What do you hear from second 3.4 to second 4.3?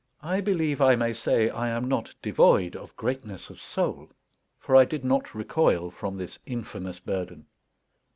of soul;